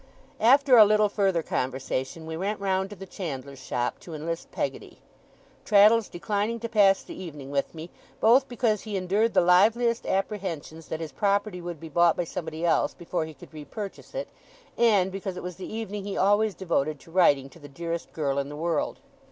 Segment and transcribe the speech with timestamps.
[0.39, 4.97] After a little further conversation, we went round to the chandler's shop, to enlist Peggotty;
[5.63, 10.87] Traddles declining to pass the evening with me, both because he endured the liveliest apprehensions
[10.87, 14.29] that his property would be bought by somebody else before he could re purchase it,
[14.75, 18.39] and because it was the evening he always devoted to writing to the dearest girl
[18.39, 18.97] in the world.